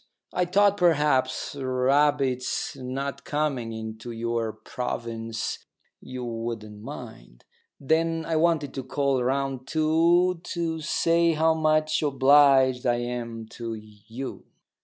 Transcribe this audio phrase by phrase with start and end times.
[0.33, 5.59] I thought perhaps, rabbits not coming into your province,
[6.01, 7.45] you wouldn't mind.
[7.79, 13.75] Then I wanted to call round too, to say how much obliged I am to
[13.75, 14.45] you."